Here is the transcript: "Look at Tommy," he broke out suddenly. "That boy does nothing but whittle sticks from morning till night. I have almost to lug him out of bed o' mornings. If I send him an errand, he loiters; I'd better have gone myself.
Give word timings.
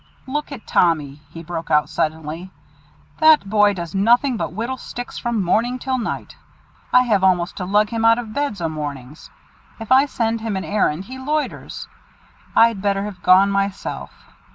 "Look 0.25 0.51
at 0.51 0.65
Tommy," 0.65 1.21
he 1.29 1.43
broke 1.43 1.69
out 1.69 1.87
suddenly. 1.87 2.49
"That 3.19 3.47
boy 3.47 3.75
does 3.75 3.93
nothing 3.93 4.35
but 4.35 4.51
whittle 4.51 4.79
sticks 4.79 5.19
from 5.19 5.43
morning 5.43 5.77
till 5.77 5.99
night. 5.99 6.35
I 6.91 7.03
have 7.03 7.23
almost 7.23 7.55
to 7.57 7.65
lug 7.65 7.89
him 7.89 8.03
out 8.03 8.17
of 8.17 8.33
bed 8.33 8.59
o' 8.59 8.67
mornings. 8.67 9.29
If 9.79 9.91
I 9.91 10.07
send 10.07 10.41
him 10.41 10.57
an 10.57 10.63
errand, 10.65 11.05
he 11.05 11.19
loiters; 11.19 11.87
I'd 12.55 12.81
better 12.81 13.03
have 13.05 13.21
gone 13.21 13.51
myself. 13.51 14.09